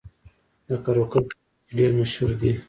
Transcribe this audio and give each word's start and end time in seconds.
د 0.67 0.69
قره 0.83 1.03
قل 1.11 1.23
پوستکي 1.29 1.73
ډیر 1.77 1.89
مشهور 1.99 2.31
دي 2.41 2.51